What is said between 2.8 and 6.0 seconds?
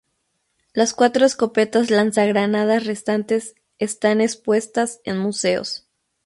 restantes están expuestas en museos.